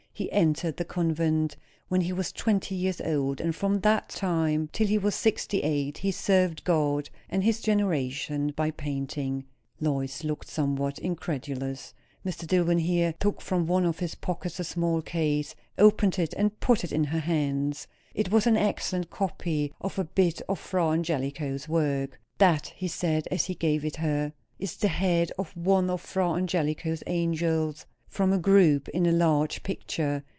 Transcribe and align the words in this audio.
He 0.13 0.29
entered 0.31 0.77
the 0.77 0.85
convent 0.85 1.57
when 1.87 2.01
he 2.01 2.13
was 2.13 2.31
twenty 2.31 2.75
years 2.75 3.01
old; 3.01 3.41
and 3.41 3.55
from 3.55 3.79
that 3.79 4.09
time, 4.09 4.69
till 4.71 4.85
he 4.85 4.99
was 4.99 5.15
sixty 5.15 5.61
eight, 5.61 5.97
he 5.99 6.11
served 6.11 6.63
God 6.63 7.09
and 7.27 7.43
his 7.43 7.59
generation 7.59 8.51
by 8.55 8.69
painting." 8.69 9.45
Lois 9.79 10.23
looked 10.23 10.47
somewhat 10.47 10.99
incredulous. 10.99 11.95
Mr. 12.23 12.45
Dillwyn 12.45 12.81
here 12.81 13.13
took 13.19 13.41
from 13.41 13.65
one 13.65 13.83
of 13.83 13.97
his 13.97 14.13
pockets 14.13 14.59
a 14.59 14.63
small 14.63 15.01
case, 15.01 15.55
opened 15.79 16.19
it 16.19 16.35
and 16.37 16.59
put 16.59 16.83
it 16.83 16.91
in 16.91 17.05
her 17.05 17.19
hands. 17.21 17.87
It 18.13 18.29
was 18.29 18.45
an 18.45 18.57
excellent 18.57 19.09
copy 19.09 19.73
of 19.81 19.97
a 19.97 20.03
bit 20.03 20.39
of 20.47 20.59
Fra 20.59 20.89
Angelico's 20.89 21.67
work. 21.67 22.19
"That," 22.37 22.67
he 22.75 22.87
said 22.87 23.27
as 23.31 23.45
he 23.45 23.55
gave 23.55 23.83
it 23.83 23.95
her, 23.95 24.33
"is 24.59 24.75
the 24.77 24.87
head 24.89 25.31
of 25.39 25.57
one 25.57 25.89
of 25.89 25.99
Fra 25.99 26.33
Angelico's 26.33 27.01
angels, 27.07 27.87
from 28.07 28.33
a 28.33 28.37
group 28.37 28.89
in 28.89 29.05
a 29.05 29.11
large 29.13 29.63
picture. 29.63 30.21